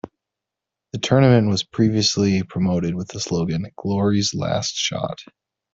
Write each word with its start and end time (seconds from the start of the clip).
The 0.93 0.97
tournament 0.97 1.49
was 1.49 1.63
previously 1.63 2.41
promoted 2.41 2.95
with 2.95 3.09
the 3.09 3.19
slogan 3.19 3.67
"Glory's 3.77 4.33
Last 4.33 4.75
Shot". 4.75 5.21